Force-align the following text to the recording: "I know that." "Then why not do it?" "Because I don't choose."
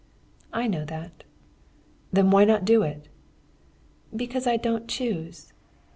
"I 0.51 0.65
know 0.65 0.83
that." 0.85 1.25
"Then 2.11 2.31
why 2.31 2.43
not 2.43 2.65
do 2.65 2.81
it?" 2.81 3.07
"Because 4.15 4.47
I 4.47 4.57
don't 4.57 4.87
choose." 4.87 5.53